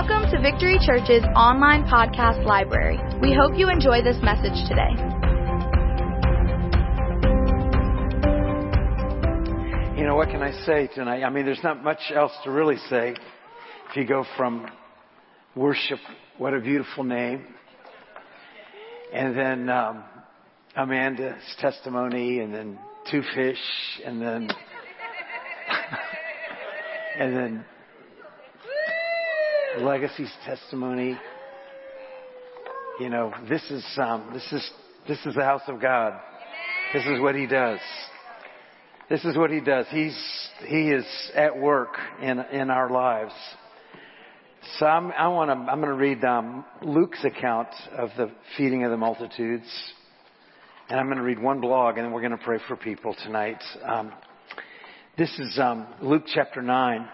[0.00, 2.98] Welcome to Victory Church's online podcast library.
[3.20, 4.88] We hope you enjoy this message today.
[9.98, 11.22] You know, what can I say tonight?
[11.22, 13.14] I mean, there's not much else to really say.
[13.90, 14.70] If you go from
[15.54, 15.98] worship,
[16.38, 17.44] what a beautiful name,
[19.12, 20.02] and then um,
[20.76, 22.78] Amanda's testimony, and then
[23.10, 23.58] two fish,
[24.06, 24.48] and then
[27.20, 27.64] and then
[29.80, 31.18] Legacy's testimony.
[33.00, 34.70] You know, this is um, this is
[35.08, 36.20] this is the house of God.
[36.92, 37.78] This is what He does.
[39.08, 39.86] This is what He does.
[39.90, 40.16] He's
[40.66, 43.32] He is at work in in our lives.
[44.78, 45.72] So I'm, I want to.
[45.72, 49.64] I'm going to read um, Luke's account of the feeding of the multitudes,
[50.90, 53.16] and I'm going to read one blog, and then we're going to pray for people
[53.24, 53.62] tonight.
[53.82, 54.12] Um,
[55.16, 57.08] this is um, Luke chapter nine.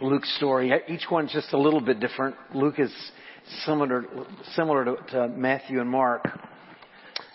[0.00, 0.72] Luke's story.
[0.88, 2.36] Each one's just a little bit different.
[2.54, 2.92] Luke is
[3.64, 4.04] similar,
[4.54, 6.26] similar to, to Matthew and Mark.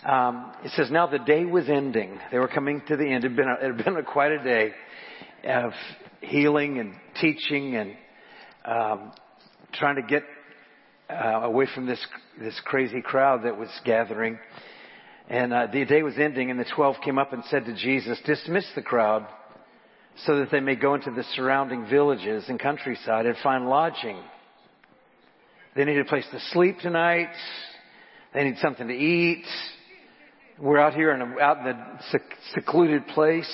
[0.04, 2.18] Um, it says, now the day was ending.
[2.30, 3.24] They were coming to the end.
[3.24, 4.72] It had been, a, it had been a, quite a day
[5.44, 5.72] of
[6.20, 7.96] healing and teaching and
[8.64, 9.12] um,
[9.72, 10.22] trying to get
[11.10, 12.04] uh, away from this
[12.40, 14.38] this crazy crowd that was gathering.
[15.28, 18.18] And uh, the day was ending, and the twelve came up and said to Jesus,
[18.24, 19.26] "Dismiss the crowd."
[20.24, 24.18] So that they may go into the surrounding villages and countryside and find lodging.
[25.76, 27.30] They need a place to sleep tonight.
[28.34, 29.44] They need something to eat.
[30.58, 32.00] We're out here in a, out in a
[32.54, 33.50] secluded place.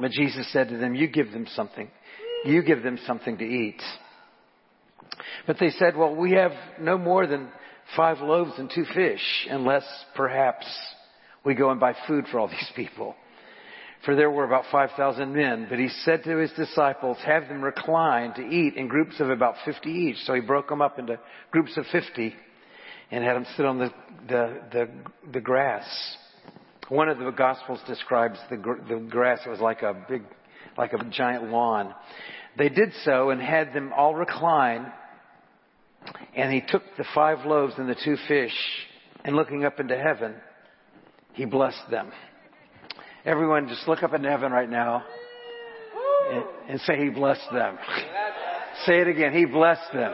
[0.00, 1.90] But Jesus said to them, you give them something.
[2.44, 3.82] You give them something to eat.
[5.46, 7.48] But they said, well, we have no more than
[7.96, 10.66] five loaves and two fish, unless perhaps
[11.44, 13.16] we go and buy food for all these people
[14.04, 15.66] for there were about 5,000 men.
[15.68, 19.54] But he said to his disciples, have them recline to eat in groups of about
[19.64, 20.16] 50 each.
[20.24, 21.18] So he broke them up into
[21.50, 22.34] groups of 50
[23.10, 23.90] and had them sit on the,
[24.28, 24.88] the, the,
[25.32, 25.86] the grass.
[26.88, 28.56] One of the Gospels describes the,
[28.88, 30.22] the grass was like a big,
[30.78, 31.94] like a giant lawn.
[32.56, 34.92] They did so and had them all recline.
[36.36, 38.54] And he took the five loaves and the two fish
[39.24, 40.36] and looking up into heaven,
[41.32, 42.12] he blessed them.
[43.26, 45.02] Everyone just look up in heaven right now
[46.30, 47.76] and, and say he blessed them.
[48.86, 49.32] say it again.
[49.32, 50.12] He blessed them.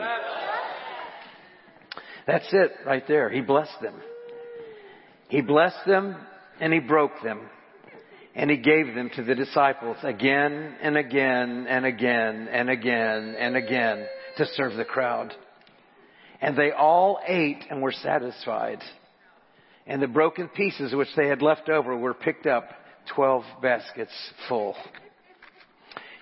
[2.25, 3.29] That's it right there.
[3.29, 3.93] He blessed them.
[5.27, 6.15] He blessed them
[6.59, 7.41] and he broke them
[8.33, 13.55] and he gave them to the disciples again and again and again and again and
[13.55, 14.07] again
[14.37, 15.31] to serve the crowd.
[16.41, 18.79] And they all ate and were satisfied.
[19.85, 22.71] And the broken pieces which they had left over were picked up
[23.15, 24.11] 12 baskets
[24.47, 24.75] full.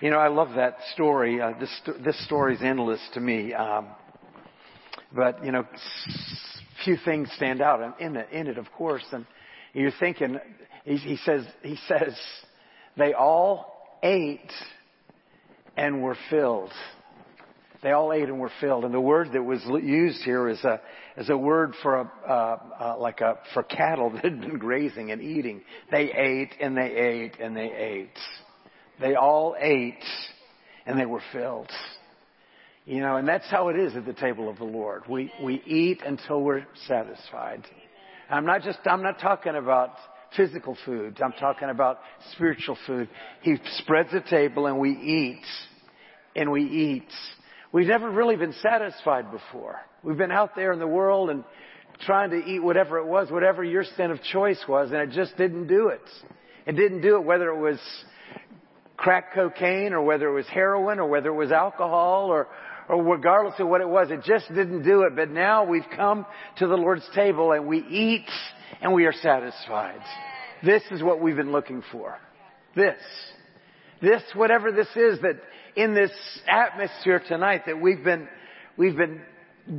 [0.02, 1.40] You know, I love that story.
[1.42, 3.54] Uh, this, this story is endless to me.
[3.54, 3.88] Um,
[5.14, 5.66] but, you know,
[6.84, 9.04] few things stand out in it, in it, of course.
[9.12, 9.26] And
[9.74, 10.40] you're thinking,
[10.86, 12.14] he, he says, he says,
[12.98, 14.52] they all ate
[15.78, 16.72] and were filled.
[17.84, 18.86] They all ate and were filled.
[18.86, 20.80] And the word that was used here is a,
[21.18, 25.12] is a word for a, uh, uh, like a, for cattle that had been grazing
[25.12, 25.62] and eating.
[25.90, 28.20] They ate and they ate and they ate.
[29.00, 30.04] They all ate
[30.86, 31.72] and they were filled.
[32.86, 35.04] You know, and that's how it is at the table of the Lord.
[35.08, 37.64] We, we eat until we're satisfied.
[38.30, 39.94] I'm not just, I'm not talking about
[40.36, 41.20] physical food.
[41.22, 42.00] I'm talking about
[42.34, 43.10] spiritual food.
[43.42, 45.44] He spreads a table and we eat
[46.36, 47.10] and we eat
[47.72, 49.80] We've never really been satisfied before.
[50.04, 51.44] We've been out there in the world and
[52.02, 55.38] trying to eat whatever it was, whatever your sin of choice was, and it just
[55.38, 56.02] didn't do it.
[56.66, 57.80] It didn't do it whether it was
[58.98, 62.48] crack cocaine or whether it was heroin or whether it was alcohol or,
[62.88, 65.16] or regardless of what it was, it just didn't do it.
[65.16, 66.26] But now we've come
[66.58, 68.30] to the Lord's table and we eat
[68.82, 70.02] and we are satisfied.
[70.64, 72.18] This is what we've been looking for.
[72.76, 72.98] This.
[74.02, 75.40] This, whatever this is that
[75.76, 76.12] in this
[76.48, 78.28] atmosphere tonight that we've been,
[78.78, 79.22] we've been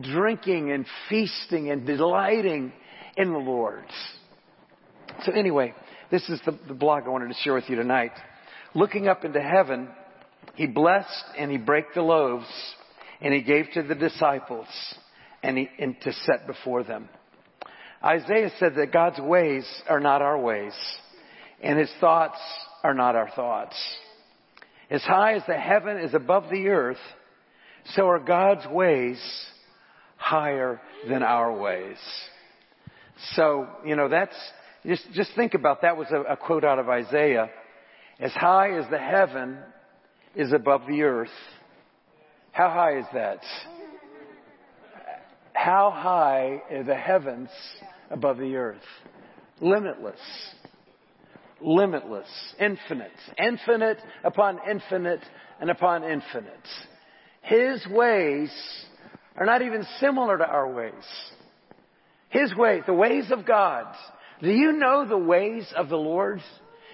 [0.01, 2.73] drinking and feasting and delighting
[3.17, 3.85] in the Lord.
[5.25, 5.75] So anyway,
[6.11, 8.13] this is the, the blog I wanted to share with you tonight.
[8.75, 9.89] Looking up into heaven,
[10.55, 12.47] he blessed and he broke the loaves
[13.21, 14.67] and he gave to the disciples
[15.43, 17.09] and, he, and to set before them.
[18.03, 20.73] Isaiah said that God's ways are not our ways
[21.63, 22.39] and his thoughts
[22.83, 23.77] are not our thoughts.
[24.93, 26.99] As high as the heaven is above the earth,
[27.95, 29.19] so are God's ways
[30.19, 31.97] higher than our ways.
[33.35, 34.37] So, you know, that's,
[34.85, 37.49] just, just think about that was a, a quote out of Isaiah.
[38.21, 39.57] As high as the heaven
[40.37, 41.31] is above the earth,
[42.53, 43.41] How high is that?
[45.55, 47.49] How high are the heavens
[48.11, 48.83] above the earth?
[49.59, 50.21] Limitless.
[51.63, 52.29] Limitless.
[52.59, 53.13] Infinite.
[53.39, 55.21] Infinite upon infinite
[55.61, 56.69] and upon infinite.
[57.43, 58.51] His ways
[59.37, 60.93] are not even similar to our ways.
[62.29, 63.87] His ways, the ways of God.
[64.43, 66.41] Do you know the ways of the Lord?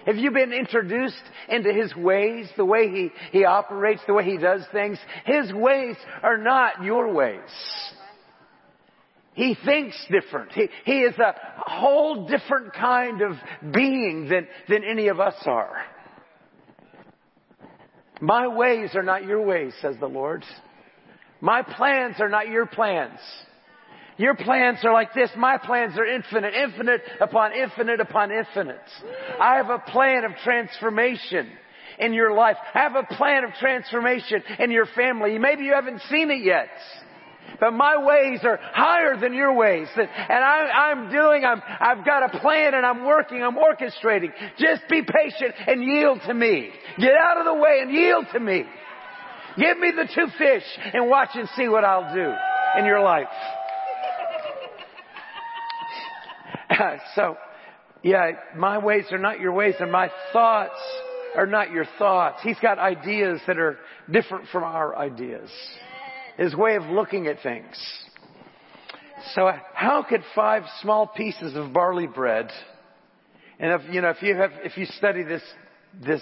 [0.05, 4.37] Have you been introduced into His ways, the way He, He operates, the way He
[4.37, 4.97] does things?
[5.25, 7.39] His ways are not your ways.
[9.33, 10.51] He thinks different.
[10.51, 13.33] He, he is a whole different kind of
[13.73, 15.75] being than, than any of us are.
[18.21, 20.43] My ways are not your ways, says the Lord.
[21.41, 23.19] My plans are not your plans.
[24.17, 25.29] Your plans are like this.
[25.37, 28.81] My plans are infinite, infinite upon infinite upon infinite.
[29.39, 31.49] I have a plan of transformation
[31.99, 32.57] in your life.
[32.73, 35.39] I have a plan of transformation in your family.
[35.39, 36.67] Maybe you haven't seen it yet.
[37.59, 39.87] But my ways are higher than your ways.
[39.95, 44.31] And I, am doing, I'm, I've got a plan and I'm working, I'm orchestrating.
[44.57, 46.69] Just be patient and yield to me.
[46.97, 48.63] Get out of the way and yield to me.
[49.57, 50.63] Give me the two fish
[50.93, 52.33] and watch and see what I'll do
[52.77, 53.27] in your life.
[57.15, 57.35] so,
[58.03, 60.79] yeah, my ways are not your ways and my thoughts
[61.35, 62.39] are not your thoughts.
[62.43, 63.77] He's got ideas that are
[64.09, 65.49] different from our ideas.
[66.39, 67.75] His way of looking at things.
[69.35, 72.49] So how could five small pieces of barley bread,
[73.59, 75.41] and if, you know, if you have, if you study this,
[76.01, 76.21] this,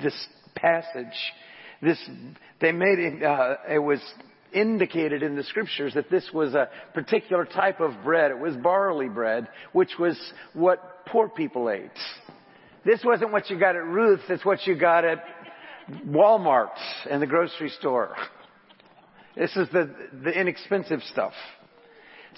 [0.00, 1.16] this passage,
[1.82, 1.98] this,
[2.60, 4.00] they made it, uh, it was
[4.52, 8.30] indicated in the scriptures that this was a particular type of bread.
[8.30, 10.16] It was barley bread, which was
[10.52, 11.90] what poor people ate.
[12.84, 15.24] This wasn't what you got at Ruth's, it's what you got at
[16.06, 16.78] Walmart
[17.10, 18.14] and the grocery store.
[19.36, 19.90] This is the,
[20.22, 21.32] the inexpensive stuff.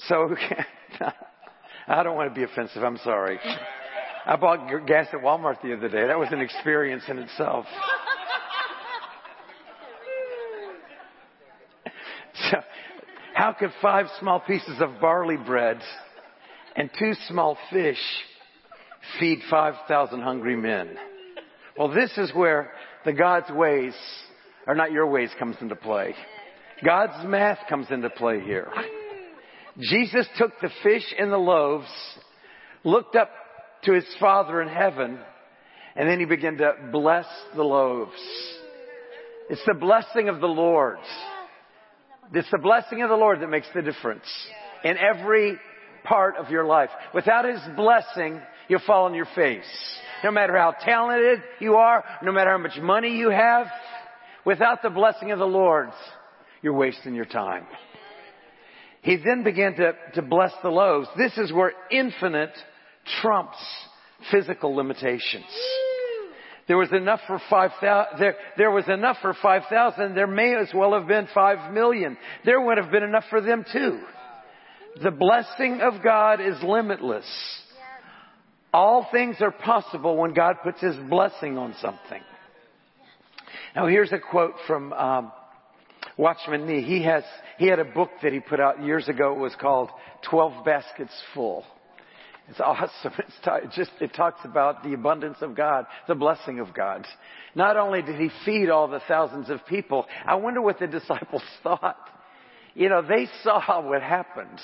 [0.08, 0.34] So,
[1.88, 3.38] I don't want to be offensive, I'm sorry.
[4.26, 6.06] I bought gas at Walmart the other day.
[6.06, 7.66] That was an experience in itself.
[12.50, 12.58] So,
[13.34, 15.81] how could five small pieces of barley bread
[16.76, 17.99] and two small fish
[19.19, 20.96] feed 5,000 hungry men?
[21.78, 22.72] Well, this is where
[23.04, 23.94] the God's ways
[24.66, 26.14] are not your ways comes into play.
[26.84, 28.69] God's math comes into play here.
[29.78, 31.88] Jesus took the fish and the loaves,
[32.84, 33.31] looked up
[33.84, 35.19] to his Father in heaven,
[35.94, 38.12] and then he began to bless the loaves.
[39.49, 40.99] It's the blessing of the Lord.
[42.32, 44.26] It's the blessing of the Lord that makes the difference
[44.84, 45.56] in every
[46.05, 46.90] part of your life.
[47.14, 49.64] Without His blessing, you'll fall on your face.
[50.25, 53.67] No matter how talented you are, no matter how much money you have,
[54.44, 55.90] without the blessing of the Lord,
[56.62, 57.67] you're wasting your time.
[59.03, 61.08] He then began to, to bless the loaves.
[61.17, 62.50] This is where infinite
[63.23, 63.58] trumps
[64.31, 65.44] physical limitations.
[66.69, 70.14] There was enough for 5,000, there, there was enough for 5,000.
[70.14, 72.17] There may as well have been 5 million.
[72.44, 74.00] There would have been enough for them too.
[75.02, 77.26] The blessing of God is limitless.
[78.73, 82.23] All things are possible when God puts His blessing on something.
[83.76, 85.32] Now here's a quote from um,
[86.16, 86.82] Watchman Nee.
[86.82, 87.25] He has
[87.58, 89.32] he had a book that he put out years ago.
[89.32, 89.90] It was called
[90.28, 91.64] Twelve Baskets Full.
[92.49, 93.12] It's awesome.
[93.64, 97.06] It's just, it talks about the abundance of God, the blessing of God.
[97.54, 101.42] Not only did he feed all the thousands of people, I wonder what the disciples
[101.62, 101.99] thought.
[102.75, 104.61] You know, they saw what happened.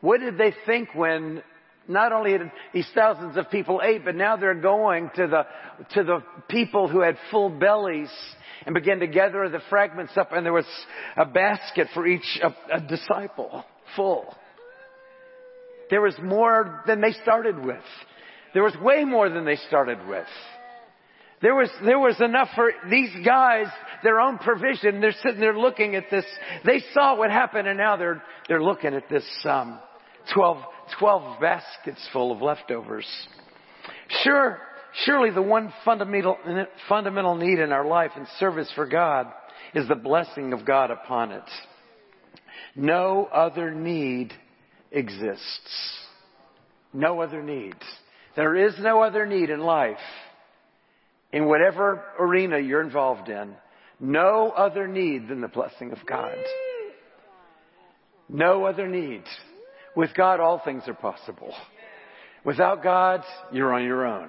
[0.00, 1.42] What did they think when
[1.88, 5.46] not only had these thousands of people ate, but now they're going to the,
[5.94, 8.10] to the people who had full bellies
[8.64, 10.66] and began to gather the fragments up and there was
[11.16, 13.64] a basket for each a, a disciple
[13.94, 14.34] full.
[15.90, 17.82] There was more than they started with.
[18.54, 20.26] There was way more than they started with.
[21.42, 23.66] There was, there was enough for these guys,
[24.02, 25.00] their own provision.
[25.00, 26.24] They're sitting there looking at this.
[26.64, 29.78] They saw what happened and now they're, they're looking at this, um,
[30.34, 30.58] 12,
[30.98, 33.06] 12 baskets full of leftovers.
[34.22, 34.58] Sure,
[35.04, 36.38] surely the one fundamental,
[36.88, 39.26] fundamental need in our life and service for God
[39.74, 41.50] is the blessing of God upon it.
[42.74, 44.32] No other need
[44.92, 45.96] exists.
[46.92, 47.74] No other need.
[48.36, 49.96] There is no other need in life,
[51.32, 53.54] in whatever arena you're involved in,
[53.98, 56.36] no other need than the blessing of God.
[58.28, 59.22] No other need.
[59.96, 61.54] With God, all things are possible.
[62.44, 64.28] Without God, you're on your own.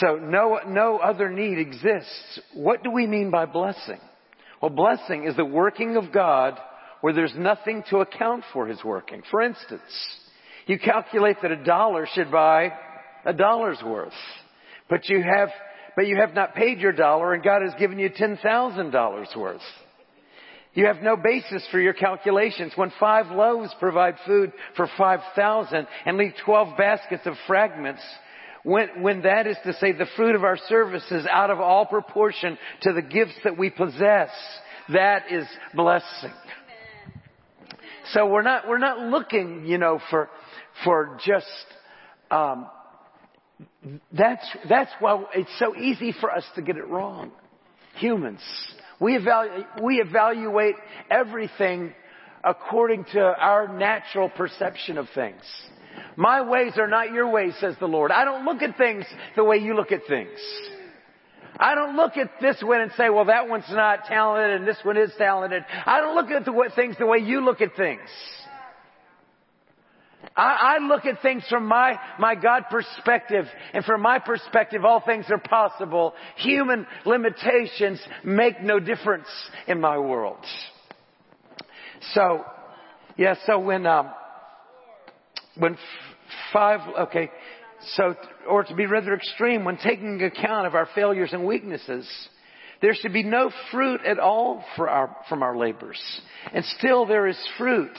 [0.00, 2.40] So no, no other need exists.
[2.54, 4.00] What do we mean by blessing?
[4.62, 6.58] Well, blessing is the working of God
[7.00, 9.22] where there's nothing to account for His working.
[9.30, 9.82] For instance,
[10.66, 12.72] you calculate that a dollar should buy
[13.24, 14.12] a dollar's worth,
[14.88, 15.50] but you have,
[15.94, 19.60] but you have not paid your dollar and God has given you $10,000 worth.
[20.76, 22.72] You have no basis for your calculations.
[22.76, 28.02] When five loaves provide food for 5,000 and leave 12 baskets of fragments,
[28.62, 31.86] when, when that is to say the fruit of our service is out of all
[31.86, 34.28] proportion to the gifts that we possess,
[34.92, 36.34] that is blessing.
[38.12, 40.28] So we're not, we're not looking, you know, for,
[40.84, 41.46] for just,
[42.30, 42.68] um,
[44.12, 47.32] that's, that's why it's so easy for us to get it wrong.
[47.98, 48.42] Humans.
[49.00, 50.76] We evaluate, we evaluate
[51.10, 51.92] everything
[52.42, 55.42] according to our natural perception of things.
[56.16, 58.10] My ways are not your ways, says the Lord.
[58.10, 60.38] I don't look at things the way you look at things.
[61.58, 64.78] I don't look at this one and say, well, that one's not talented and this
[64.82, 65.64] one is talented.
[65.86, 68.08] I don't look at the, things the way you look at things.
[70.34, 75.02] I, I look at things from my, my God perspective, and from my perspective, all
[75.04, 76.14] things are possible.
[76.36, 79.28] Human limitations make no difference
[79.66, 80.38] in my world.
[82.12, 82.44] So,
[83.16, 84.10] yeah, so when, um,
[85.56, 85.76] when
[86.52, 87.30] five, okay,
[87.94, 88.14] so,
[88.48, 92.08] or to be rather extreme, when taking account of our failures and weaknesses,
[92.82, 96.00] there should be no fruit at all our, from our labors.
[96.52, 97.96] And still there is fruit.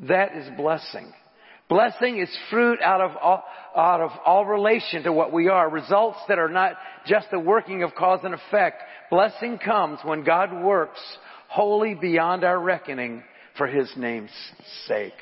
[0.00, 1.12] That is blessing.
[1.68, 3.44] Blessing is fruit out of all,
[3.76, 5.68] out of all relation to what we are.
[5.68, 6.72] Results that are not
[7.06, 8.82] just the working of cause and effect.
[9.10, 11.00] Blessing comes when God works
[11.48, 13.22] wholly beyond our reckoning
[13.58, 14.30] for His name's
[14.86, 15.12] sake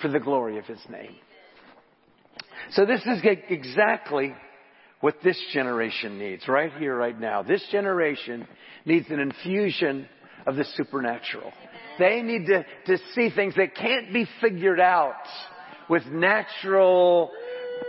[0.00, 1.16] for the glory of His name.
[2.72, 4.34] So this is exactly
[5.00, 7.42] what this generation needs right here, right now.
[7.42, 8.46] This generation
[8.84, 10.08] needs an infusion
[10.46, 11.52] of the supernatural.
[11.98, 15.14] They need to, to see things that can't be figured out
[15.90, 17.30] with natural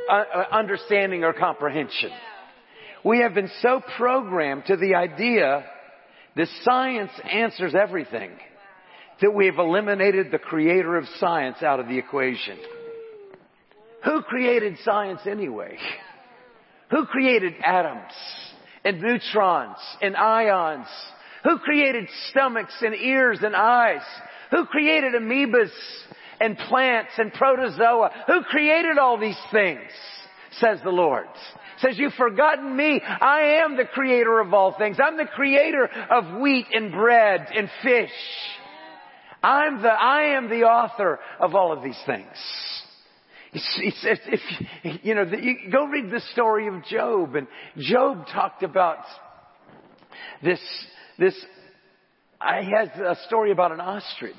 [0.10, 2.10] uh, uh understanding or comprehension.
[3.06, 5.64] We have been so programmed to the idea
[6.36, 8.32] that science answers everything
[9.22, 12.58] that we have eliminated the creator of science out of the equation.
[14.04, 15.78] Who created science anyway?
[16.90, 18.12] Who created atoms
[18.84, 20.88] and neutrons and ions?
[21.44, 24.02] Who created stomachs and ears and eyes?
[24.50, 25.72] Who created amoebas
[26.42, 28.12] and plants and protozoa?
[28.28, 29.90] Who created all these things?
[30.60, 31.28] Says the Lord.
[31.80, 33.02] Says, you've forgotten me.
[33.02, 34.98] I am the creator of all things.
[35.04, 38.12] I'm the creator of wheat and bread and fish.
[39.42, 42.28] I'm the, I am the author of all of these things.
[43.54, 48.64] It's, it's, if, you know, you go read the story of Job, and Job talked
[48.64, 49.00] about
[50.44, 50.60] this,
[51.18, 51.36] this,
[52.62, 54.36] he has a story about an ostrich.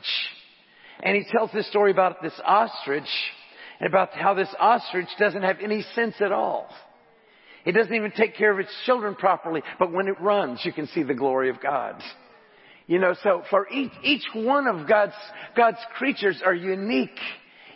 [1.03, 3.09] And he tells this story about this ostrich,
[3.81, 6.69] and about how this ostrich doesn't have any sense at all.
[7.65, 10.87] It doesn't even take care of its children properly, but when it runs, you can
[10.89, 12.01] see the glory of God.
[12.87, 15.15] You know, so for each, each one of God's,
[15.57, 17.19] God's creatures are unique.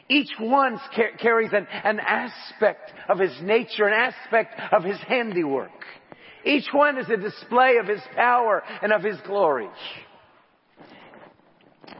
[0.09, 5.71] Each one car- carries an, an aspect of his nature, an aspect of his handiwork.
[6.45, 9.69] Each one is a display of his power and of his glory.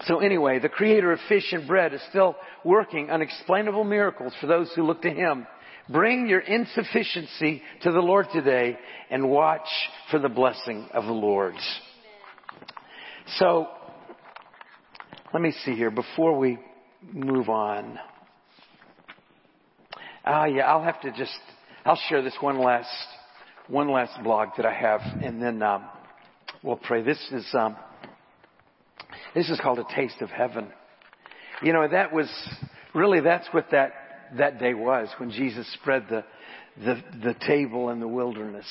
[0.07, 4.71] So anyway, the creator of fish and bread is still working unexplainable miracles for those
[4.75, 5.47] who look to him.
[5.89, 8.77] Bring your insufficiency to the Lord today
[9.11, 9.69] and watch
[10.11, 11.55] for the blessing of the Lord.
[13.39, 13.69] So,
[15.33, 16.59] let me see here before we
[17.13, 17.99] move on.
[20.25, 21.39] Ah, uh, yeah, I'll have to just,
[21.85, 22.89] I'll share this one last,
[23.69, 25.85] one last blog that I have, and then um,
[26.63, 27.03] we'll pray.
[27.03, 27.77] This is, um,
[29.37, 30.69] this is called a taste of heaven.
[31.63, 32.29] You know, that was
[32.95, 33.93] really that's what that
[34.39, 36.25] that day was when Jesus spread the
[36.79, 38.67] the, the table in the wilderness.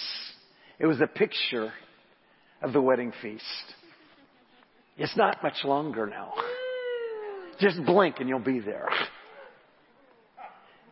[0.80, 1.72] It was a picture
[2.64, 3.44] of the wedding feast.
[4.98, 6.34] It's not much longer now.
[7.60, 8.90] Just blink and you'll be there.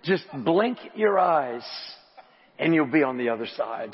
[0.03, 1.63] Just blink your eyes
[2.59, 3.93] and you'll be on the other side.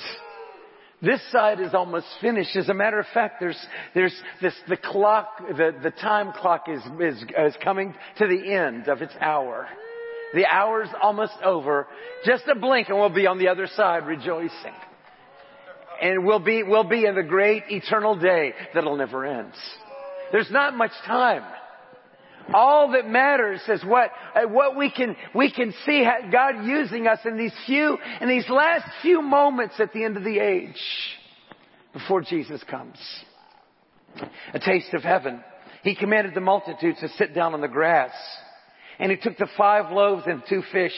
[1.02, 2.56] This side is almost finished.
[2.58, 3.58] As a matter of fact, there's,
[3.94, 8.90] there's this, the clock, the, the time clock is, is, is coming to the end
[8.90, 9.68] of its hour.
[10.34, 11.88] The hour's almost over.
[12.26, 14.74] Just a blink and we'll be on the other side rejoicing.
[16.02, 19.54] And we'll be, we'll be in the great eternal day that'll never end.
[20.32, 21.44] There's not much time.
[22.54, 27.20] All that matters is what, uh, what we can, we can see God using us
[27.26, 30.82] in these few, in these last few moments at the end of the age
[31.94, 32.98] before Jesus comes.
[34.54, 35.44] A taste of heaven.
[35.84, 38.12] He commanded the multitudes to sit down on the grass.
[38.98, 40.96] And he took the five loaves and two fish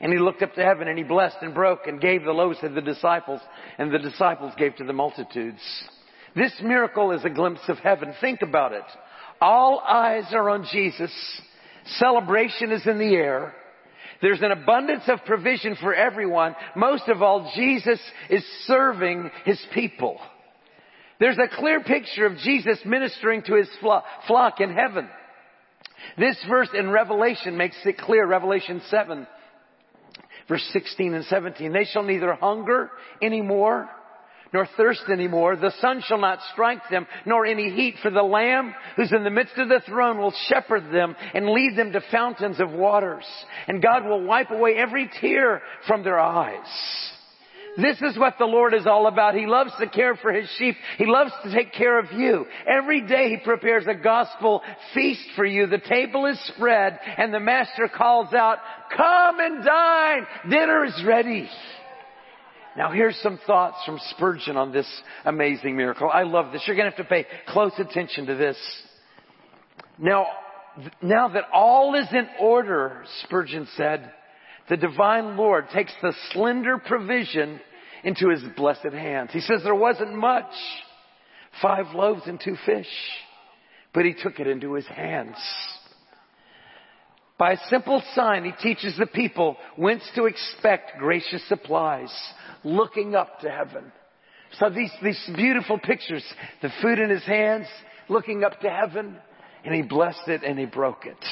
[0.00, 2.58] and he looked up to heaven and he blessed and broke and gave the loaves
[2.60, 3.40] to the disciples
[3.78, 5.60] and the disciples gave to the multitudes.
[6.36, 8.14] This miracle is a glimpse of heaven.
[8.20, 8.84] Think about it.
[9.40, 11.12] All eyes are on Jesus.
[11.98, 13.54] Celebration is in the air.
[14.20, 16.56] There's an abundance of provision for everyone.
[16.74, 20.18] Most of all, Jesus is serving his people.
[21.20, 25.08] There's a clear picture of Jesus ministering to his flock in heaven.
[26.16, 29.26] This verse in Revelation makes it clear, Revelation 7,
[30.48, 31.72] verse 16 and 17.
[31.72, 32.90] They shall neither hunger
[33.22, 33.88] anymore,
[34.52, 35.56] nor thirst anymore.
[35.56, 39.30] The sun shall not strike them, nor any heat, for the Lamb who's in the
[39.30, 43.24] midst of the throne will shepherd them and lead them to fountains of waters.
[43.66, 46.66] And God will wipe away every tear from their eyes.
[47.76, 49.36] This is what the Lord is all about.
[49.36, 50.74] He loves to care for His sheep.
[50.96, 52.44] He loves to take care of you.
[52.66, 54.62] Every day He prepares a gospel
[54.94, 55.68] feast for you.
[55.68, 58.58] The table is spread and the Master calls out,
[58.96, 60.26] come and dine.
[60.50, 61.48] Dinner is ready.
[62.78, 64.86] Now here's some thoughts from Spurgeon on this
[65.24, 66.08] amazing miracle.
[66.08, 66.62] I love this.
[66.64, 68.56] You're going to have to pay close attention to this.
[69.98, 70.28] Now,
[71.02, 74.12] now that all is in order, Spurgeon said,
[74.68, 77.58] the divine Lord takes the slender provision
[78.04, 79.30] into his blessed hands.
[79.32, 80.52] He says there wasn't much.
[81.60, 82.86] Five loaves and two fish.
[83.92, 85.34] But he took it into his hands.
[87.38, 92.12] By a simple sign, he teaches the people whence to expect gracious supplies,
[92.64, 93.92] looking up to heaven.
[94.58, 96.24] So these, these beautiful pictures,
[96.62, 97.66] the food in his hands,
[98.08, 99.16] looking up to heaven,
[99.64, 101.22] and he blessed it and he broke it.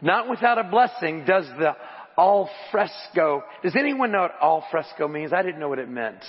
[0.00, 1.76] Not without a blessing does the
[2.16, 3.42] al fresco.
[3.62, 5.32] Does anyone know what al fresco means?
[5.32, 6.24] I didn't know what it meant.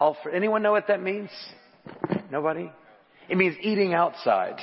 [0.00, 1.30] Al, anyone know what that means?
[2.30, 2.70] Nobody?
[3.28, 4.58] It means eating outside.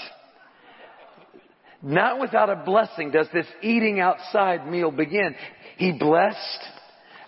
[1.81, 5.35] Not without a blessing does this eating outside meal begin.
[5.77, 6.37] He blessed.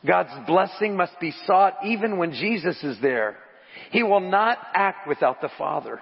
[0.05, 3.37] God's blessing must be sought even when Jesus is there.
[3.91, 5.99] He will not act without the Father.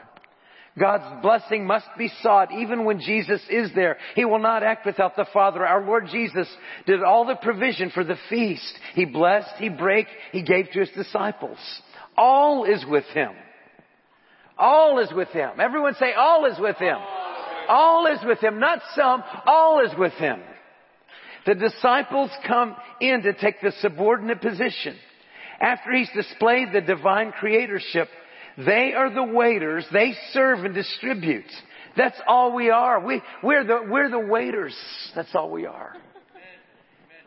[0.79, 3.97] God's blessing must be sought even when Jesus is there.
[4.15, 5.65] He will not act without the Father.
[5.65, 6.47] Our Lord Jesus
[6.87, 8.73] did all the provision for the feast.
[8.95, 11.59] He blessed, He brake, He gave to His disciples.
[12.17, 13.31] All is with Him.
[14.57, 15.59] All is with Him.
[15.59, 16.97] Everyone say, all is with Him.
[17.69, 18.59] All is with Him.
[18.59, 20.39] Not some, all is with Him.
[21.45, 24.95] The disciples come in to take the subordinate position.
[25.60, 28.08] After He's displayed the divine creatorship,
[28.58, 29.86] they are the waiters.
[29.91, 31.51] They serve and distribute.
[31.97, 32.99] That's all we are.
[33.06, 34.75] We, we're the, we're the waiters.
[35.15, 35.93] That's all we are.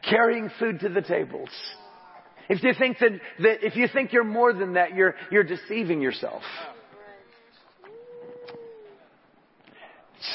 [0.08, 1.50] Carrying food to the tables.
[2.48, 6.00] If you think that, that if you think you're more than that, you're, you're deceiving
[6.00, 6.42] yourself.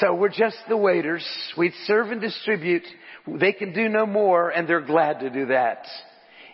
[0.00, 1.26] So we're just the waiters.
[1.56, 2.84] We serve and distribute.
[3.26, 5.86] They can do no more and they're glad to do that.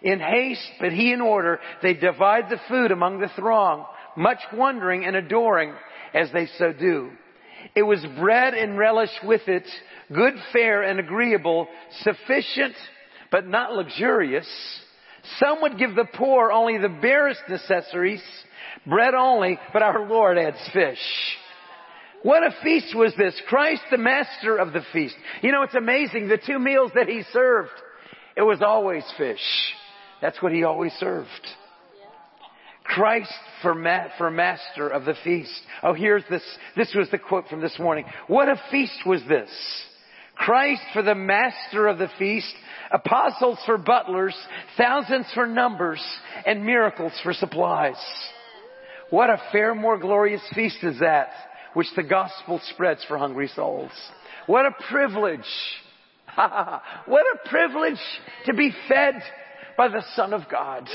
[0.02, 3.86] In haste, but he in order, they divide the food among the throng
[4.18, 5.72] much wondering and adoring
[6.12, 7.10] as they so do.
[7.74, 9.66] It was bread and relish with it,
[10.12, 11.68] good fare and agreeable,
[12.02, 12.74] sufficient
[13.30, 14.48] but not luxurious.
[15.38, 18.22] Some would give the poor only the barest necessaries,
[18.86, 20.98] bread only, but our Lord adds fish.
[22.22, 23.40] What a feast was this?
[23.48, 25.14] Christ, the master of the feast.
[25.42, 26.28] You know, it's amazing.
[26.28, 27.70] The two meals that he served,
[28.36, 29.40] it was always fish.
[30.20, 31.28] That's what he always served.
[32.82, 35.60] Christ for, ma- for master of the feast.
[35.82, 36.42] Oh, here's this.
[36.76, 38.06] This was the quote from this morning.
[38.26, 39.50] What a feast was this?
[40.34, 42.54] Christ for the master of the feast,
[42.92, 44.36] apostles for butlers,
[44.76, 46.02] thousands for numbers,
[46.46, 47.96] and miracles for supplies.
[49.10, 51.28] What a fair, more glorious feast is that,
[51.74, 53.90] which the gospel spreads for hungry souls.
[54.46, 55.40] What a privilege.
[56.34, 58.00] what a privilege
[58.46, 59.14] to be fed
[59.76, 60.88] by the Son of God.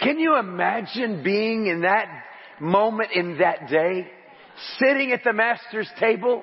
[0.00, 2.06] Can you imagine being in that
[2.60, 4.06] moment in that day?
[4.78, 6.42] Sitting at the Master's table?